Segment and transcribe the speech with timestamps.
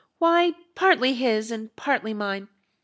[0.17, 2.47] Why, partly his and partly mine.